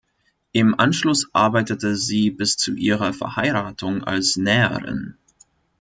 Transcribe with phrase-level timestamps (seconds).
[0.51, 5.15] Im Anschluss arbeitete sie bis zu ihrer Verheiratung als Näherin.